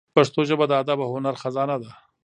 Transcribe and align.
پښتو 0.15 0.39
ژبه 0.49 0.65
د 0.67 0.71
ادب 0.81 0.99
او 1.05 1.09
هنر 1.15 1.35
خزانه 1.41 1.75
ده. 1.83 1.91